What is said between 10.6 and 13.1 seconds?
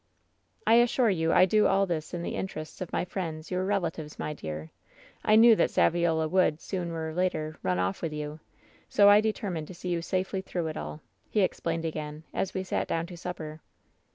it all I' he explained again, as we sat down